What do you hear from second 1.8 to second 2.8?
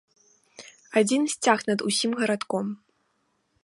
усім гарадком!